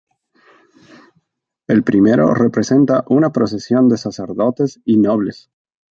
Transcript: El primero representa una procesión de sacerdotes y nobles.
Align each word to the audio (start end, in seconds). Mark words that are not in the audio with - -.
El 1.67 1.83
primero 1.83 2.33
representa 2.33 3.03
una 3.07 3.31
procesión 3.31 3.87
de 3.87 3.97
sacerdotes 3.99 4.81
y 4.83 4.97
nobles. 4.97 5.51